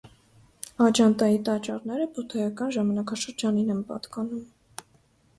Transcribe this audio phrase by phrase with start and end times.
[0.85, 4.41] Աջանտայի տաճարները բուդդայական ժամանակաշրջանին են պատկանում։